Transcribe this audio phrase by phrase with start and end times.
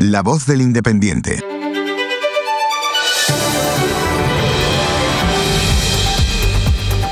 [0.00, 1.42] La voz del independiente.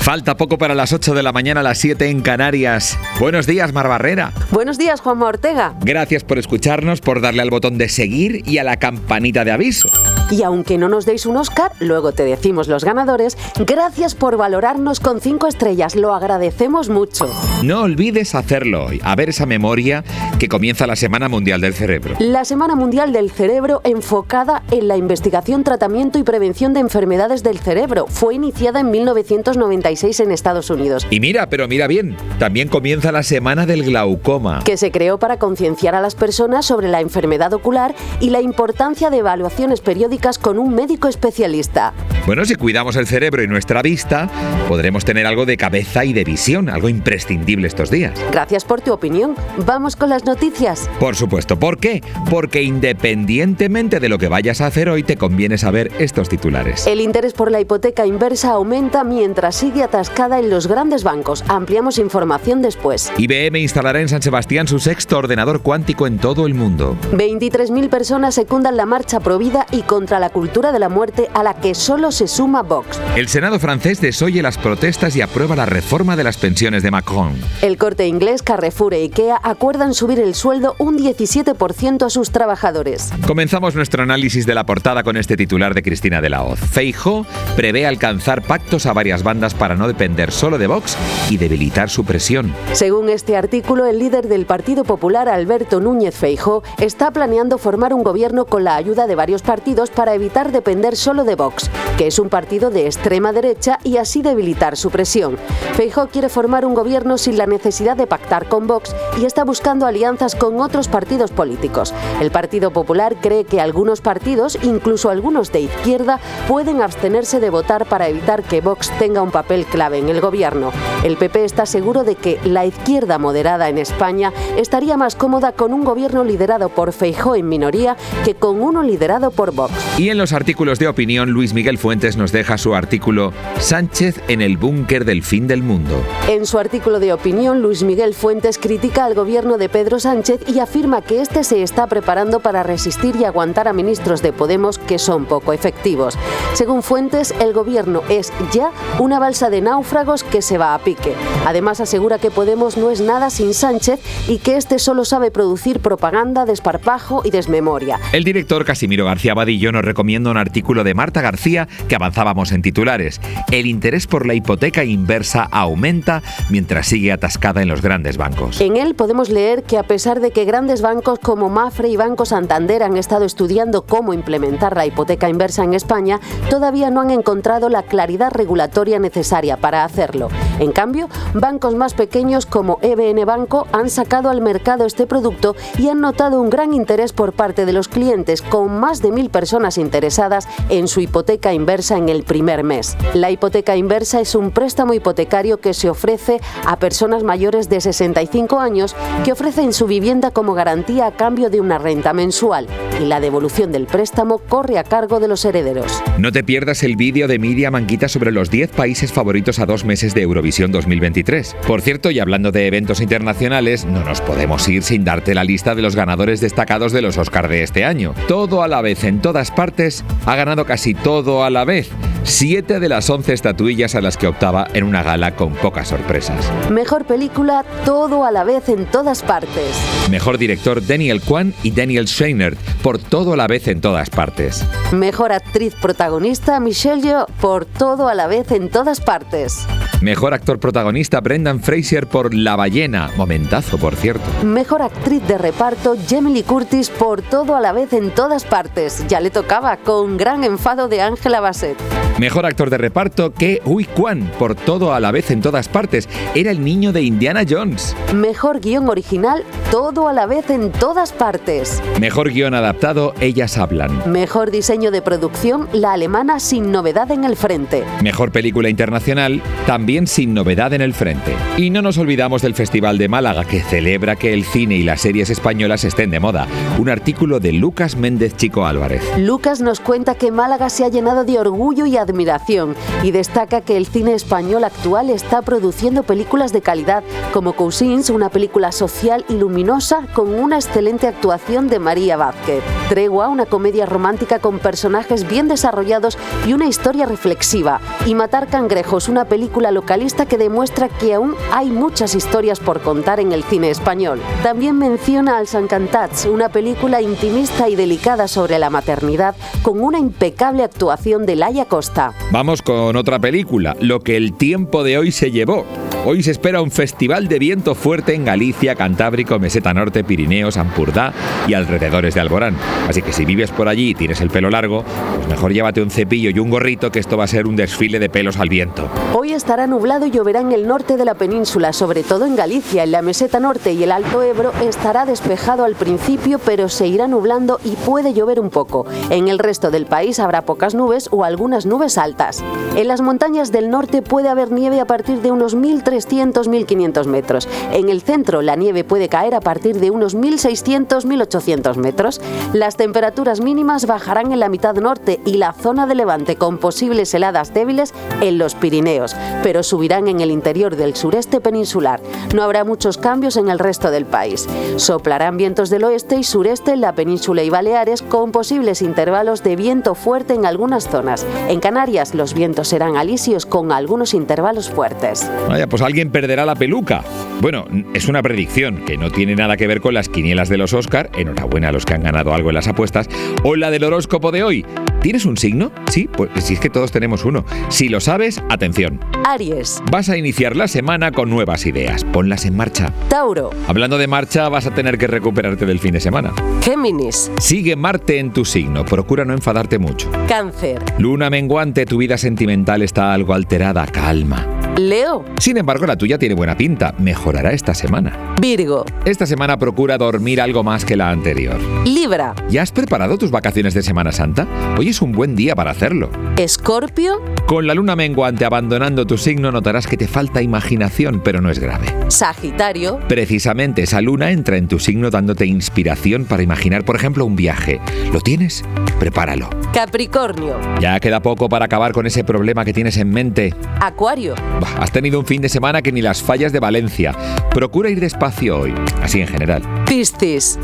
[0.00, 2.98] Falta poco para las 8 de la mañana, las 7 en Canarias.
[3.20, 4.32] Buenos días, Mar Barrera.
[4.50, 5.74] Buenos días, Juanma Ortega.
[5.80, 9.88] Gracias por escucharnos, por darle al botón de seguir y a la campanita de aviso.
[10.32, 13.36] Y aunque no nos deis un Oscar, luego te decimos los ganadores,
[13.66, 17.28] gracias por valorarnos con 5 estrellas, lo agradecemos mucho.
[17.62, 20.02] No olvides hacerlo hoy, a ver esa memoria
[20.38, 22.14] que comienza la Semana Mundial del Cerebro.
[22.18, 27.58] La Semana Mundial del Cerebro enfocada en la investigación, tratamiento y prevención de enfermedades del
[27.58, 28.06] cerebro.
[28.08, 31.06] Fue iniciada en 1996 en Estados Unidos.
[31.10, 34.62] Y mira, pero mira bien, también comienza la Semana del Glaucoma.
[34.64, 39.10] Que se creó para concienciar a las personas sobre la enfermedad ocular y la importancia
[39.10, 41.92] de evaluaciones periódicas con un médico especialista.
[42.26, 44.28] Bueno, si cuidamos el cerebro y nuestra vista,
[44.68, 48.12] podremos tener algo de cabeza y de visión, algo imprescindible estos días.
[48.30, 49.34] Gracias por tu opinión.
[49.66, 50.88] Vamos con las noticias.
[51.00, 51.58] Por supuesto.
[51.58, 52.02] ¿Por qué?
[52.30, 56.86] Porque independientemente de lo que vayas a hacer hoy, te conviene saber estos titulares.
[56.86, 61.42] El interés por la hipoteca inversa aumenta mientras sigue atascada en los grandes bancos.
[61.48, 63.12] Ampliamos información después.
[63.18, 66.96] IBM instalará en San Sebastián su sexto ordenador cuántico en todo el mundo.
[67.10, 71.54] 23.000 personas secundan la marcha provida y contra la cultura de la muerte a la
[71.54, 73.00] que solo se suma Vox.
[73.16, 77.34] El Senado francés desoye las protestas y aprueba la reforma de las pensiones de Macron.
[77.62, 83.12] El corte inglés Carrefour e IKEA acuerdan subir el sueldo un 17% a sus trabajadores.
[83.26, 86.58] Comenzamos nuestro análisis de la portada con este titular de Cristina de la Hoz.
[86.58, 87.26] Feijó
[87.56, 90.96] prevé alcanzar pactos a varias bandas para no depender solo de Vox
[91.30, 92.52] y debilitar su presión.
[92.72, 98.02] Según este artículo, el líder del Partido Popular, Alberto Núñez Feijó, está planeando formar un
[98.02, 102.08] gobierno con la ayuda de varios partidos para para evitar depender solo de Vox, que
[102.08, 105.38] es un partido de extrema derecha y así debilitar su presión.
[105.74, 109.86] Feijóo quiere formar un gobierno sin la necesidad de pactar con Vox y está buscando
[109.86, 111.94] alianzas con otros partidos políticos.
[112.20, 116.18] El Partido Popular cree que algunos partidos, incluso algunos de izquierda,
[116.48, 120.72] pueden abstenerse de votar para evitar que Vox tenga un papel clave en el gobierno.
[121.04, 125.72] El PP está seguro de que la izquierda moderada en España estaría más cómoda con
[125.72, 129.91] un gobierno liderado por Feijóo en minoría que con uno liderado por Vox.
[129.98, 134.40] Y en los artículos de opinión, Luis Miguel Fuentes nos deja su artículo Sánchez en
[134.40, 136.02] el búnker del fin del mundo.
[136.30, 140.60] En su artículo de opinión, Luis Miguel Fuentes critica al gobierno de Pedro Sánchez y
[140.60, 144.98] afirma que este se está preparando para resistir y aguantar a ministros de Podemos que
[144.98, 146.16] son poco efectivos.
[146.54, 151.12] Según Fuentes, el gobierno es ya una balsa de náufragos que se va a pique.
[151.44, 155.80] Además, asegura que Podemos no es nada sin Sánchez y que este solo sabe producir
[155.80, 158.00] propaganda, desparpajo y desmemoria.
[158.14, 162.62] El director Casimiro García Badillo nos recomiendo un artículo de Marta García que avanzábamos en
[162.62, 163.20] titulares.
[163.50, 168.60] El interés por la hipoteca inversa aumenta mientras sigue atascada en los grandes bancos.
[168.60, 172.24] En él podemos leer que a pesar de que grandes bancos como Mafre y Banco
[172.24, 177.68] Santander han estado estudiando cómo implementar la hipoteca inversa en España, todavía no han encontrado
[177.68, 180.28] la claridad regulatoria necesaria para hacerlo.
[180.62, 185.88] En cambio, bancos más pequeños como EBN Banco han sacado al mercado este producto y
[185.88, 189.76] han notado un gran interés por parte de los clientes, con más de mil personas
[189.76, 192.96] interesadas en su hipoteca inversa en el primer mes.
[193.12, 198.60] La hipoteca inversa es un préstamo hipotecario que se ofrece a personas mayores de 65
[198.60, 198.94] años
[199.24, 202.68] que ofrecen su vivienda como garantía a cambio de una renta mensual
[203.00, 206.00] y la devolución del préstamo corre a cargo de los herederos.
[206.18, 209.84] No te pierdas el vídeo de Miriam Manquita sobre los 10 países favoritos a dos
[209.84, 211.56] meses de Eurovisión 2023.
[211.66, 215.74] Por cierto, y hablando de eventos internacionales, no nos podemos ir sin darte la lista
[215.74, 218.14] de los ganadores destacados de los Oscar de este año.
[218.28, 221.90] Todo a la vez en todas partes, ha ganado casi todo a la vez.
[222.24, 226.50] Siete de las once estatuillas a las que optaba en una gala con pocas sorpresas.
[226.70, 229.76] Mejor película, todo a la vez en todas partes.
[230.10, 234.64] Mejor director, Daniel Kwan y Daniel Scheinert, por todo a la vez en todas partes.
[234.92, 239.66] Mejor actriz protagonista, Michelle Yeoh, por todo a la vez en todas partes.
[240.02, 243.12] Mejor actor protagonista, Brendan Fraser por La ballena.
[243.16, 244.24] Momentazo, por cierto.
[244.44, 249.06] Mejor actriz de reparto, Jamie Curtis por todo a la vez en todas partes.
[249.06, 251.78] Ya le tocaba, con gran enfado de Angela Bassett.
[252.18, 256.08] Mejor actor de reparto que Ui Kwan por todo a la vez en todas partes.
[256.34, 257.96] Era el niño de Indiana Jones.
[258.14, 261.82] Mejor guion original, todo a la vez en todas partes.
[262.00, 264.10] Mejor guion adaptado, Ellas hablan.
[264.10, 267.82] Mejor diseño de producción, la alemana sin novedad en el frente.
[268.02, 271.34] Mejor película internacional, también sin novedad en el frente.
[271.56, 275.00] Y no nos olvidamos del Festival de Málaga, que celebra que el cine y las
[275.00, 276.46] series españolas estén de moda.
[276.78, 279.02] Un artículo de Lucas Méndez Chico Álvarez.
[279.18, 283.76] Lucas nos cuenta que Málaga se ha llenado de orgullo y admiración y destaca que
[283.76, 287.02] el cine español actual está produciendo películas de calidad
[287.32, 292.62] como Cousins, una película social y luminosa con una excelente actuación de María Vázquez.
[292.88, 297.80] Tregua, una comedia romántica con personajes bien desarrollados y una historia reflexiva.
[298.06, 303.20] Y Matar cangrejos, una película localista que demuestra que aún hay muchas historias por contar
[303.20, 304.20] en el cine español.
[304.42, 310.62] También menciona Al Encantats, una película intimista y delicada sobre la maternidad con una impecable
[310.64, 311.91] actuación de Laia Costa.
[312.30, 315.66] Vamos con otra película, Lo que el tiempo de hoy se llevó.
[316.04, 321.12] Hoy se espera un festival de viento fuerte en Galicia, Cantábrico, Meseta Norte, Pirineos, Ampurdá
[321.46, 322.56] y alrededores de Alborán.
[322.88, 324.84] Así que si vives por allí y tienes el pelo largo,
[325.14, 328.00] pues mejor llévate un cepillo y un gorrito que esto va a ser un desfile
[328.00, 328.88] de pelos al viento.
[329.14, 332.82] Hoy estará nublado y lloverá en el norte de la península, sobre todo en Galicia,
[332.82, 337.06] en la Meseta Norte y el Alto Ebro estará despejado al principio, pero se irá
[337.06, 338.86] nublando y puede llover un poco.
[339.10, 342.42] En el resto del país habrá pocas nubes o algunas nubes altas.
[342.74, 347.48] En las montañas del norte puede haber nieve a partir de unos 1.300-1.500 metros.
[347.72, 352.20] En el centro la nieve puede caer a partir de unos 1.600-1.800 metros.
[352.52, 357.12] Las temperaturas mínimas bajarán en la mitad norte y la zona de levante con posibles
[357.14, 362.00] heladas débiles en los Pirineos, pero subirán en el interior del sureste peninsular.
[362.34, 364.48] No habrá muchos cambios en el resto del país.
[364.76, 369.56] Soplarán vientos del oeste y sureste en la península y Baleares con posibles intervalos de
[369.56, 371.26] viento fuerte en algunas zonas.
[371.48, 375.28] En Canarias los vientos serán alisios con algunos intervalos fuertes.
[375.72, 377.02] Pues alguien perderá la peluca.
[377.40, 377.64] Bueno,
[377.94, 381.08] es una predicción que no tiene nada que ver con las quinielas de los Oscar,
[381.16, 383.08] enhorabuena a los que han ganado algo en las apuestas,
[383.42, 384.66] o la del horóscopo de hoy.
[385.00, 385.72] ¿Tienes un signo?
[385.88, 387.46] Sí, pues si es que todos tenemos uno.
[387.70, 389.00] Si lo sabes, atención.
[389.26, 389.82] Aries.
[389.90, 392.04] Vas a iniciar la semana con nuevas ideas.
[392.04, 392.92] Ponlas en marcha.
[393.08, 393.48] Tauro.
[393.66, 396.34] Hablando de marcha, vas a tener que recuperarte del fin de semana.
[396.62, 397.32] Géminis.
[397.38, 398.84] Sigue Marte en tu signo.
[398.84, 400.10] Procura no enfadarte mucho.
[400.28, 400.82] Cáncer.
[400.98, 403.86] Luna menguante, tu vida sentimental está algo alterada.
[403.86, 404.51] Calma.
[404.76, 405.24] Leo.
[405.38, 406.94] Sin embargo, la tuya tiene buena pinta.
[406.98, 408.34] Mejorará esta semana.
[408.40, 408.84] Virgo.
[409.04, 411.58] Esta semana procura dormir algo más que la anterior.
[411.84, 412.34] Libra.
[412.48, 414.46] ¿Ya has preparado tus vacaciones de Semana Santa?
[414.78, 416.10] Hoy es un buen día para hacerlo.
[416.36, 417.20] Escorpio.
[417.46, 421.58] Con la luna menguante abandonando tu signo notarás que te falta imaginación, pero no es
[421.58, 421.86] grave.
[422.08, 422.98] Sagitario.
[423.08, 427.80] Precisamente esa luna entra en tu signo dándote inspiración para imaginar, por ejemplo, un viaje.
[428.12, 428.64] ¿Lo tienes?
[429.02, 429.50] Prepáralo.
[429.74, 430.60] Capricornio.
[430.80, 433.52] Ya queda poco para acabar con ese problema que tienes en mente.
[433.80, 434.36] Acuario.
[434.60, 437.12] Bah, has tenido un fin de semana que ni las fallas de Valencia.
[437.52, 438.72] Procura ir despacio hoy,
[439.02, 439.62] así en general.
[439.86, 440.56] Piscis.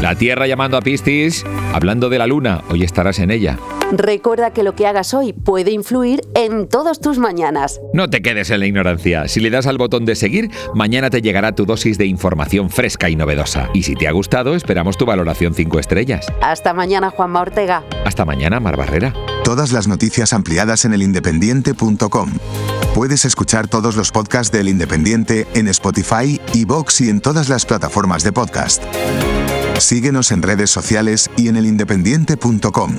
[0.00, 1.44] La Tierra llamando a Piscis,
[1.74, 3.58] hablando de la Luna, hoy estarás en ella.
[3.92, 7.80] Recuerda que lo que hagas hoy puede influir en todas tus mañanas.
[7.92, 9.28] No te quedes en la ignorancia.
[9.28, 13.08] Si le das al botón de seguir, mañana te llegará tu dosis de información fresca
[13.08, 13.68] y novedosa.
[13.74, 16.26] Y si te ha gustado, esperamos tu valoración 5 estrellas.
[16.42, 17.84] Hasta mañana, Juanma Ortega.
[18.04, 19.14] Hasta mañana, Mar Barrera.
[19.44, 22.32] Todas las noticias ampliadas en elindependiente.com.
[22.92, 28.24] Puedes escuchar todos los podcasts del Independiente en Spotify, iVoox y en todas las plataformas
[28.24, 28.82] de podcast.
[29.78, 32.96] Síguenos en redes sociales y en elindependiente.com.